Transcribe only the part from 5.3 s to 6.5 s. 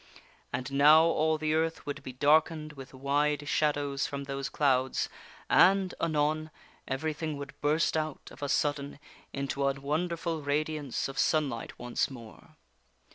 and, anon,